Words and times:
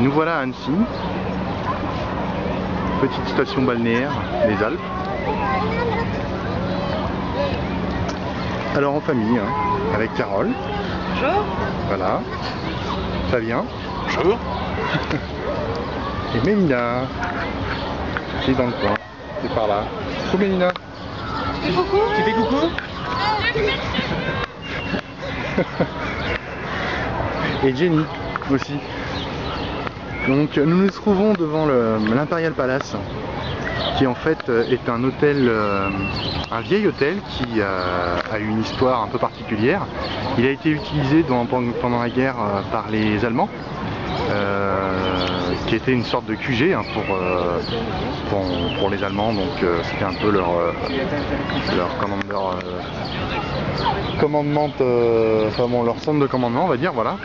Nous 0.00 0.10
voilà 0.12 0.38
à 0.38 0.40
Annecy, 0.40 0.70
petite 3.02 3.28
station 3.28 3.60
balnéaire 3.62 4.10
des 4.46 4.64
Alpes. 4.64 4.80
Alors 8.76 8.94
en 8.94 9.00
famille, 9.00 9.36
hein, 9.36 9.44
avec 9.94 10.14
Carole, 10.14 10.48
Bonjour. 11.10 11.44
voilà, 11.88 12.22
Fabien 13.30 13.64
Bonjour. 14.16 14.38
et 16.34 16.46
Mélina, 16.46 17.02
qui 18.42 18.52
est 18.52 18.54
dans 18.54 18.68
le 18.68 18.72
coin, 18.72 18.96
qui 19.42 19.48
est 19.48 19.54
par 19.54 19.68
là. 19.68 19.84
Coucou 20.30 20.38
Mélina 20.38 20.72
Tu 21.62 21.72
fais 21.72 21.76
coucou 21.76 21.98
Tu 22.16 22.22
fais 22.22 22.32
coucou 22.32 22.56
et 27.64 27.76
Jenny 27.76 28.04
aussi. 28.50 28.78
Donc 30.30 30.56
nous 30.58 30.76
nous 30.76 30.90
trouvons 30.90 31.32
devant 31.32 31.66
l'Imperial 31.66 32.52
Palace 32.52 32.94
qui 33.98 34.06
en 34.06 34.14
fait 34.14 34.38
euh, 34.48 34.62
est 34.70 34.88
un 34.88 35.02
hôtel, 35.02 35.48
euh, 35.48 35.88
un 36.52 36.60
vieil 36.60 36.86
hôtel 36.86 37.16
qui 37.30 37.46
euh, 37.58 38.16
a 38.32 38.38
une 38.38 38.60
histoire 38.60 39.02
un 39.02 39.08
peu 39.08 39.18
particulière. 39.18 39.82
Il 40.38 40.46
a 40.46 40.50
été 40.50 40.70
utilisé 40.70 41.24
pendant 41.24 41.98
la 42.00 42.08
guerre 42.10 42.36
euh, 42.38 42.60
par 42.70 42.90
les 42.92 43.24
Allemands, 43.24 43.48
qui 45.66 45.74
était 45.74 45.92
une 45.92 46.04
sorte 46.04 46.26
de 46.26 46.36
QG 46.36 46.74
hein, 46.74 46.82
pour, 46.94 48.38
pour, 48.78 48.88
les 48.88 49.02
Allemands, 49.02 49.32
donc 49.32 49.64
c'était 49.82 50.04
un 50.04 50.14
peu 50.14 50.30
leur, 50.30 50.50
leur 51.76 51.98
commandement, 54.20 54.70
enfin 55.48 55.66
bon, 55.68 55.82
leur 55.82 55.98
centre 55.98 56.20
de 56.20 56.26
commandement, 56.26 56.66
on 56.66 56.68
va 56.68 56.76
dire, 56.76 56.92
voilà. 56.92 57.16